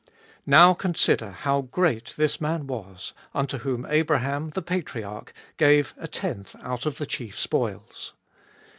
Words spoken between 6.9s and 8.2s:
the chief spoils.